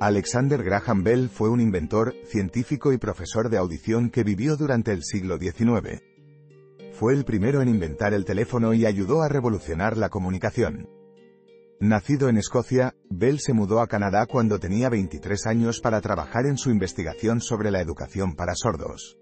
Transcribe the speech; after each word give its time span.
Alexander 0.00 0.62
Graham 0.64 1.04
Bell 1.04 1.28
fue 1.28 1.50
un 1.50 1.60
inventor, 1.60 2.14
científico 2.24 2.94
y 2.94 2.96
profesor 2.96 3.50
de 3.50 3.58
audición 3.58 4.08
que 4.08 4.24
vivió 4.24 4.56
durante 4.56 4.92
el 4.92 5.04
siglo 5.04 5.36
XIX. 5.36 6.02
Fue 6.94 7.12
el 7.12 7.26
primero 7.26 7.60
en 7.60 7.68
inventar 7.68 8.14
el 8.14 8.24
teléfono 8.24 8.72
y 8.72 8.86
ayudó 8.86 9.20
a 9.20 9.28
revolucionar 9.28 9.98
la 9.98 10.08
comunicación. 10.08 10.88
Nacido 11.80 12.30
en 12.30 12.38
Escocia, 12.38 12.94
Bell 13.10 13.40
se 13.40 13.52
mudó 13.52 13.82
a 13.82 13.88
Canadá 13.88 14.24
cuando 14.24 14.58
tenía 14.58 14.88
23 14.88 15.46
años 15.46 15.80
para 15.80 16.00
trabajar 16.00 16.46
en 16.46 16.56
su 16.56 16.70
investigación 16.70 17.42
sobre 17.42 17.70
la 17.70 17.82
educación 17.82 18.34
para 18.36 18.54
sordos. 18.54 19.18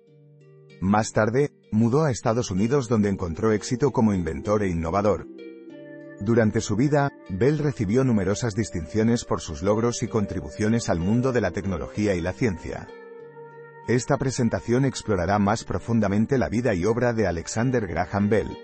Más 0.81 1.11
tarde, 1.11 1.51
mudó 1.73 2.05
a 2.05 2.13
Estados 2.13 2.53
Unidos 2.53 2.89
donde 2.89 3.09
encontró 3.09 3.51
éxito 3.51 3.91
como 3.91 4.15
inventor 4.15 4.63
e 4.63 4.69
innovador. 4.69 5.27
Durante 6.21 6.61
su 6.61 6.75
vida, 6.75 7.13
Bell 7.29 7.59
recibió 7.59 8.03
numerosas 8.03 8.55
distinciones 8.55 9.25
por 9.25 9.41
sus 9.41 9.63
logros 9.63 10.03
y 10.03 10.09
contribuciones 10.09 10.89
al 10.89 10.99
mundo 10.99 11.33
de 11.33 11.41
la 11.41 11.53
tecnología 11.53 12.15
y 12.15 12.21
la 12.21 12.33
ciencia. 12.33 12.89
Esta 13.87 14.19
presentación 14.19 14.85
explorará 14.85 15.39
más 15.39 15.65
profundamente 15.65 16.37
la 16.37 16.49
vida 16.49 16.75
y 16.75 16.85
obra 16.85 17.13
de 17.13 17.27
Alexander 17.27 17.87
Graham 17.87 18.29
Bell. 18.29 18.59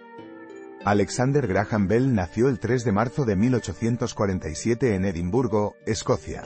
Alexander 0.84 1.46
Graham 1.46 1.86
Bell 1.86 2.14
nació 2.14 2.48
el 2.48 2.58
3 2.58 2.84
de 2.84 2.92
marzo 2.92 3.24
de 3.24 3.36
1847 3.36 4.94
en 4.96 5.04
Edimburgo, 5.06 5.76
Escocia. 5.86 6.42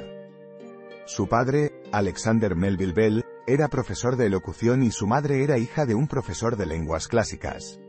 Su 1.07 1.27
padre, 1.27 1.73
Alexander 1.91 2.55
Melville 2.55 2.93
Bell, 2.93 3.25
era 3.47 3.69
profesor 3.69 4.17
de 4.17 4.27
elocución 4.27 4.83
y 4.83 4.91
su 4.91 5.07
madre 5.07 5.43
era 5.43 5.57
hija 5.57 5.87
de 5.87 5.95
un 5.95 6.07
profesor 6.07 6.57
de 6.57 6.67
lenguas 6.67 7.09
clásicas. 7.09 7.81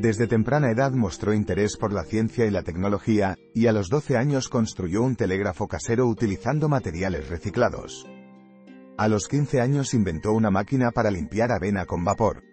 Desde 0.00 0.28
temprana 0.28 0.70
edad 0.70 0.92
mostró 0.92 1.34
interés 1.34 1.76
por 1.76 1.92
la 1.92 2.04
ciencia 2.04 2.46
y 2.46 2.52
la 2.52 2.62
tecnología, 2.62 3.34
y 3.52 3.66
a 3.66 3.72
los 3.72 3.88
12 3.88 4.16
años 4.16 4.48
construyó 4.48 5.02
un 5.02 5.16
telégrafo 5.16 5.66
casero 5.66 6.06
utilizando 6.06 6.68
materiales 6.68 7.28
reciclados. 7.28 8.06
A 8.96 9.08
los 9.08 9.26
15 9.26 9.60
años 9.60 9.94
inventó 9.94 10.34
una 10.34 10.52
máquina 10.52 10.92
para 10.92 11.10
limpiar 11.10 11.50
avena 11.50 11.84
con 11.84 12.04
vapor. 12.04 12.44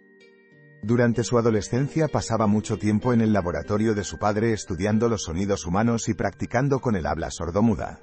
Durante 0.82 1.24
su 1.24 1.38
adolescencia 1.38 2.08
pasaba 2.08 2.48
mucho 2.48 2.80
tiempo 2.80 3.14
en 3.14 3.22
el 3.22 3.32
laboratorio 3.32 3.94
de 3.94 4.04
su 4.04 4.18
padre 4.18 4.52
estudiando 4.52 5.08
los 5.08 5.26
sonidos 5.26 5.68
humanos 5.68 6.10
y 6.10 6.16
practicando 6.16 6.80
con 6.80 6.96
el 6.96 7.06
habla 7.06 7.30
sordomuda. 7.30 8.00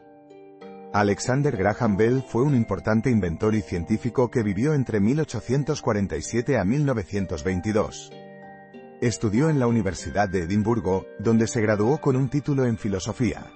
Alexander 0.93 1.57
Graham 1.57 1.97
Bell 1.97 2.23
fue 2.29 2.45
un 2.45 2.55
importante 2.55 3.11
inventor 3.11 3.57
y 3.57 3.63
científico 3.63 4.31
que 4.31 4.45
vivió 4.45 4.73
entre 4.73 5.01
1847 5.01 6.59
a 6.59 6.65
1922. 6.65 8.13
Estudió 9.03 9.51
en 9.51 9.59
la 9.59 9.67
Universidad 9.67 10.29
de 10.29 10.45
Edimburgo, 10.45 11.07
donde 11.19 11.49
se 11.49 11.61
graduó 11.61 12.01
con 12.01 12.15
un 12.15 12.29
título 12.29 12.67
en 12.67 12.79
filosofía. 12.79 13.53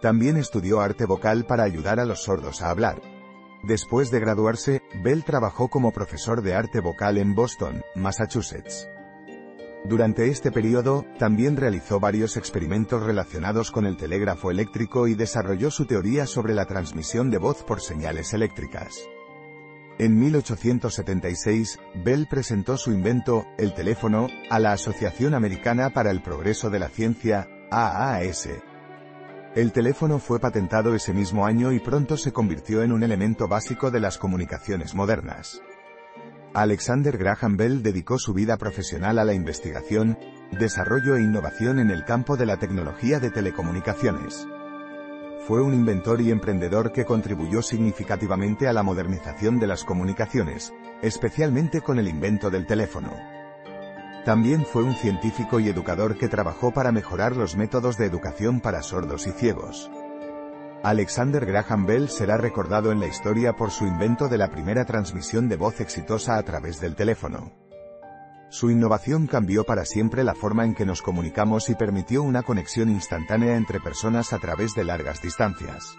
También 0.00 0.38
estudió 0.38 0.80
arte 0.80 1.04
vocal 1.04 1.44
para 1.44 1.64
ayudar 1.64 2.00
a 2.00 2.06
los 2.06 2.22
sordos 2.22 2.62
a 2.62 2.70
hablar. 2.70 3.02
Después 3.64 4.10
de 4.10 4.18
graduarse, 4.18 4.80
Bell 5.04 5.24
trabajó 5.24 5.68
como 5.68 5.92
profesor 5.92 6.40
de 6.40 6.54
arte 6.54 6.80
vocal 6.80 7.18
en 7.18 7.34
Boston, 7.34 7.82
Massachusetts. 7.96 8.88
Durante 9.84 10.28
este 10.28 10.50
periodo, 10.50 11.04
también 11.18 11.58
realizó 11.58 12.00
varios 12.00 12.38
experimentos 12.38 13.02
relacionados 13.02 13.70
con 13.70 13.84
el 13.84 13.98
telégrafo 13.98 14.50
eléctrico 14.50 15.06
y 15.06 15.14
desarrolló 15.14 15.70
su 15.70 15.84
teoría 15.84 16.24
sobre 16.24 16.54
la 16.54 16.64
transmisión 16.64 17.30
de 17.30 17.36
voz 17.36 17.62
por 17.62 17.82
señales 17.82 18.32
eléctricas. 18.32 19.06
En 19.98 20.18
1876, 20.18 21.78
Bell 22.04 22.26
presentó 22.28 22.76
su 22.76 22.92
invento, 22.92 23.46
el 23.56 23.72
teléfono, 23.72 24.28
a 24.50 24.58
la 24.58 24.72
Asociación 24.72 25.32
Americana 25.32 25.88
para 25.88 26.10
el 26.10 26.20
Progreso 26.20 26.68
de 26.68 26.78
la 26.78 26.88
Ciencia, 26.88 27.48
AAS. 27.70 28.50
El 29.54 29.72
teléfono 29.72 30.18
fue 30.18 30.38
patentado 30.38 30.94
ese 30.94 31.14
mismo 31.14 31.46
año 31.46 31.72
y 31.72 31.80
pronto 31.80 32.18
se 32.18 32.30
convirtió 32.30 32.82
en 32.82 32.92
un 32.92 33.04
elemento 33.04 33.48
básico 33.48 33.90
de 33.90 34.00
las 34.00 34.18
comunicaciones 34.18 34.94
modernas. 34.94 35.62
Alexander 36.52 37.16
Graham 37.16 37.56
Bell 37.56 37.82
dedicó 37.82 38.18
su 38.18 38.34
vida 38.34 38.58
profesional 38.58 39.18
a 39.18 39.24
la 39.24 39.32
investigación, 39.32 40.18
desarrollo 40.52 41.16
e 41.16 41.22
innovación 41.22 41.78
en 41.78 41.90
el 41.90 42.04
campo 42.04 42.36
de 42.36 42.44
la 42.44 42.58
tecnología 42.58 43.18
de 43.18 43.30
telecomunicaciones. 43.30 44.46
Fue 45.46 45.62
un 45.62 45.74
inventor 45.74 46.20
y 46.20 46.32
emprendedor 46.32 46.90
que 46.90 47.04
contribuyó 47.04 47.62
significativamente 47.62 48.66
a 48.66 48.72
la 48.72 48.82
modernización 48.82 49.60
de 49.60 49.68
las 49.68 49.84
comunicaciones, 49.84 50.74
especialmente 51.02 51.82
con 51.82 52.00
el 52.00 52.08
invento 52.08 52.50
del 52.50 52.66
teléfono. 52.66 53.12
También 54.24 54.66
fue 54.66 54.82
un 54.82 54.96
científico 54.96 55.60
y 55.60 55.68
educador 55.68 56.18
que 56.18 56.26
trabajó 56.26 56.72
para 56.72 56.90
mejorar 56.90 57.36
los 57.36 57.54
métodos 57.54 57.96
de 57.96 58.06
educación 58.06 58.60
para 58.60 58.82
sordos 58.82 59.28
y 59.28 59.30
ciegos. 59.30 59.88
Alexander 60.82 61.46
Graham 61.46 61.86
Bell 61.86 62.08
será 62.08 62.36
recordado 62.38 62.90
en 62.90 62.98
la 62.98 63.06
historia 63.06 63.52
por 63.52 63.70
su 63.70 63.86
invento 63.86 64.26
de 64.26 64.38
la 64.38 64.50
primera 64.50 64.84
transmisión 64.84 65.48
de 65.48 65.56
voz 65.56 65.80
exitosa 65.80 66.38
a 66.38 66.42
través 66.42 66.80
del 66.80 66.96
teléfono. 66.96 67.65
Su 68.56 68.70
innovación 68.70 69.26
cambió 69.26 69.64
para 69.64 69.84
siempre 69.84 70.24
la 70.24 70.34
forma 70.34 70.64
en 70.64 70.74
que 70.74 70.86
nos 70.86 71.02
comunicamos 71.02 71.68
y 71.68 71.74
permitió 71.74 72.22
una 72.22 72.42
conexión 72.42 72.88
instantánea 72.88 73.54
entre 73.54 73.80
personas 73.80 74.32
a 74.32 74.38
través 74.38 74.72
de 74.74 74.82
largas 74.82 75.20
distancias. 75.20 75.94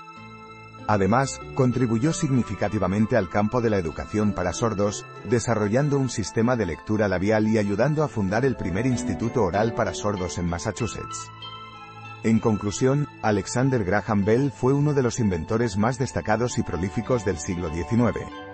Además, 0.88 1.40
contribuyó 1.54 2.14
significativamente 2.14 3.16
al 3.16 3.30
campo 3.30 3.62
de 3.62 3.70
la 3.70 3.78
educación 3.78 4.34
para 4.34 4.54
sordos, 4.54 5.06
desarrollando 5.30 6.00
un 6.00 6.10
sistema 6.10 6.56
de 6.56 6.66
lectura 6.66 7.08
labial 7.08 7.48
y 7.48 7.60
ayudando 7.60 8.02
a 8.02 8.08
fundar 8.08 8.44
el 8.44 8.56
primer 8.56 8.88
instituto 8.88 9.44
oral 9.44 9.76
para 9.76 9.94
sordos 9.94 10.40
en 10.40 10.48
Massachusetts. 10.48 11.30
En 12.24 12.40
conclusión, 12.40 13.08
Alexander 13.22 13.84
Graham 13.84 14.26
Bell 14.26 14.52
fue 14.52 14.74
uno 14.74 14.96
de 14.96 15.04
los 15.04 15.20
inventores 15.20 15.78
más 15.78 16.00
destacados 16.00 16.58
y 16.58 16.64
prolíficos 16.64 17.24
del 17.24 17.38
siglo 17.38 17.70
XIX. 17.72 18.47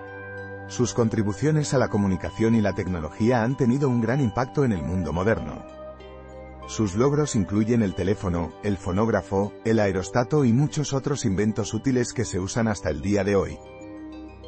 Sus 0.67 0.93
contribuciones 0.93 1.73
a 1.73 1.77
la 1.77 1.89
comunicación 1.89 2.55
y 2.55 2.61
la 2.61 2.73
tecnología 2.73 3.43
han 3.43 3.57
tenido 3.57 3.89
un 3.89 4.01
gran 4.01 4.21
impacto 4.21 4.63
en 4.63 4.71
el 4.71 4.81
mundo 4.81 5.13
moderno. 5.13 5.63
Sus 6.67 6.95
logros 6.95 7.35
incluyen 7.35 7.83
el 7.83 7.93
teléfono, 7.93 8.53
el 8.63 8.77
fonógrafo, 8.77 9.53
el 9.65 9.79
aerostato 9.79 10.45
y 10.45 10.53
muchos 10.53 10.93
otros 10.93 11.25
inventos 11.25 11.73
útiles 11.73 12.13
que 12.13 12.23
se 12.23 12.39
usan 12.39 12.67
hasta 12.69 12.89
el 12.89 13.01
día 13.01 13.23
de 13.23 13.35
hoy. 13.35 13.59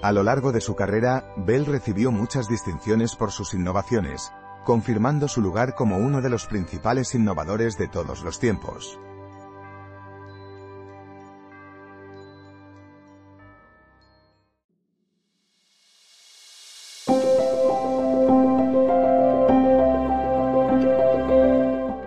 A 0.01 0.11
lo 0.11 0.23
largo 0.23 0.51
de 0.51 0.61
su 0.61 0.75
carrera, 0.75 1.33
Bell 1.35 1.65
recibió 1.65 2.11
muchas 2.11 2.47
distinciones 2.47 3.15
por 3.15 3.31
sus 3.31 3.53
innovaciones, 3.53 4.31
confirmando 4.63 5.27
su 5.27 5.41
lugar 5.41 5.75
como 5.75 5.97
uno 5.97 6.21
de 6.21 6.29
los 6.29 6.45
principales 6.45 7.13
innovadores 7.13 7.77
de 7.77 7.87
todos 7.87 8.23
los 8.23 8.39
tiempos. 8.39 8.99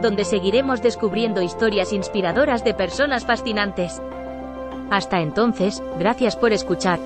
donde 0.00 0.24
seguiremos 0.24 0.82
descubriendo 0.82 1.42
historias 1.42 1.92
inspiradoras 1.92 2.64
de 2.64 2.74
personas 2.74 3.24
fascinantes. 3.24 4.00
Hasta 4.90 5.20
entonces, 5.20 5.82
gracias 5.98 6.36
por 6.36 6.52
escuchar. 6.52 6.98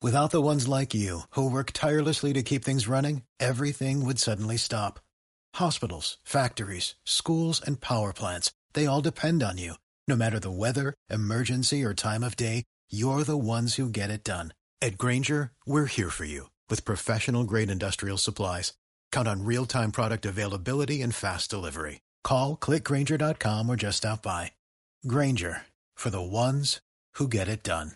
Without 0.00 0.30
the 0.30 0.40
ones 0.40 0.68
like 0.68 0.94
you, 0.94 1.22
who 1.30 1.50
work 1.50 1.72
tirelessly 1.72 2.34
to 2.34 2.42
keep 2.42 2.62
things 2.62 2.86
running, 2.86 3.22
everything 3.40 4.04
would 4.04 4.18
suddenly 4.18 4.58
stop. 4.58 5.00
Hospitals, 5.54 6.18
factories, 6.24 6.94
schools, 7.04 7.60
and 7.66 7.80
power 7.80 8.12
plants, 8.12 8.52
they 8.74 8.86
all 8.86 9.00
depend 9.00 9.42
on 9.42 9.56
you. 9.56 9.74
No 10.06 10.14
matter 10.14 10.38
the 10.38 10.50
weather, 10.50 10.92
emergency, 11.08 11.82
or 11.82 11.94
time 11.94 12.22
of 12.22 12.36
day, 12.36 12.64
you're 12.90 13.24
the 13.24 13.38
ones 13.38 13.76
who 13.76 13.88
get 13.88 14.10
it 14.10 14.22
done. 14.22 14.52
At 14.82 14.98
Granger, 14.98 15.52
we're 15.64 15.86
here 15.86 16.10
for 16.10 16.26
you 16.26 16.48
with 16.68 16.84
professional 16.84 17.44
grade 17.44 17.70
industrial 17.70 18.18
supplies. 18.18 18.74
Count 19.12 19.28
on 19.28 19.44
real 19.44 19.64
time 19.64 19.92
product 19.92 20.26
availability 20.26 21.02
and 21.02 21.14
fast 21.14 21.50
delivery. 21.50 22.00
Call 22.22 22.56
clickgranger.com 22.56 23.70
or 23.70 23.76
just 23.76 23.98
stop 23.98 24.22
by. 24.22 24.52
Granger 25.06 25.62
for 25.94 26.10
the 26.10 26.22
ones 26.22 26.80
who 27.14 27.28
get 27.28 27.48
it 27.48 27.62
done. 27.62 27.92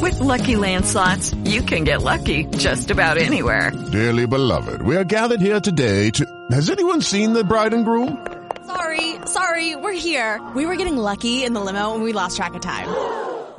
With 0.00 0.18
Lucky 0.20 0.56
Land 0.56 0.86
slots, 0.86 1.34
you 1.44 1.62
can 1.62 1.84
get 1.84 2.02
lucky 2.02 2.44
just 2.44 2.90
about 2.90 3.18
anywhere. 3.18 3.72
Dearly 3.92 4.26
beloved, 4.26 4.82
we 4.82 4.96
are 4.96 5.04
gathered 5.04 5.40
here 5.40 5.60
today 5.60 6.10
to. 6.10 6.24
Has 6.52 6.70
anyone 6.70 7.02
seen 7.02 7.32
the 7.32 7.44
bride 7.44 7.74
and 7.74 7.84
groom? 7.84 8.26
Sorry, 8.66 9.16
sorry, 9.26 9.76
we're 9.76 9.92
here. 9.92 10.40
We 10.54 10.64
were 10.64 10.76
getting 10.76 10.96
lucky 10.96 11.44
in 11.44 11.52
the 11.52 11.60
limo 11.60 11.94
and 11.94 12.02
we 12.02 12.12
lost 12.12 12.36
track 12.36 12.54
of 12.54 12.60
time. 12.60 12.88